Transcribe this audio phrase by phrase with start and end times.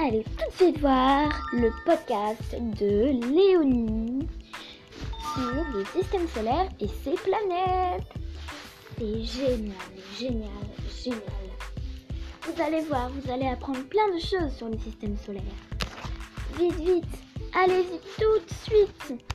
[0.00, 4.28] Allez tout de suite voir le podcast de Léonie
[5.34, 8.06] sur le système solaire et ses planètes.
[8.96, 9.74] C'est génial,
[10.16, 10.50] génial,
[11.02, 11.20] génial.
[12.42, 15.42] Vous allez voir, vous allez apprendre plein de choses sur le système solaire.
[16.56, 17.04] Vite, vite,
[17.52, 19.27] allez-y tout de suite.